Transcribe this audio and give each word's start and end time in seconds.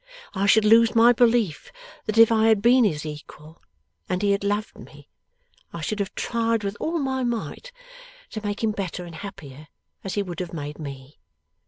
I 0.33 0.47
should 0.47 0.65
lose 0.65 0.95
my 0.95 1.13
belief 1.13 1.71
that 2.07 2.17
if 2.17 2.31
I 2.31 2.47
had 2.47 2.59
been 2.59 2.85
his 2.85 3.05
equal, 3.05 3.61
and 4.09 4.23
he 4.23 4.31
had 4.31 4.43
loved 4.43 4.79
me, 4.79 5.09
I 5.73 5.81
should 5.81 5.99
have 5.99 6.15
tried 6.15 6.63
with 6.63 6.75
all 6.79 6.97
my 6.97 7.23
might 7.23 7.71
to 8.31 8.43
make 8.43 8.63
him 8.63 8.71
better 8.71 9.05
and 9.05 9.13
happier, 9.13 9.67
as 10.03 10.15
he 10.15 10.23
would 10.23 10.39
have 10.39 10.53
made 10.53 10.79
me. 10.79 11.19